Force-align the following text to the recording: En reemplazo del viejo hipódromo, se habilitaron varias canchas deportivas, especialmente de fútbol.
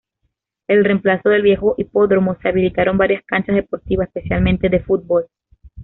En 0.67 0.83
reemplazo 0.83 1.29
del 1.29 1.43
viejo 1.43 1.75
hipódromo, 1.77 2.35
se 2.41 2.49
habilitaron 2.49 2.97
varias 2.97 3.21
canchas 3.23 3.55
deportivas, 3.57 4.07
especialmente 4.07 4.67
de 4.67 4.79
fútbol. 4.79 5.27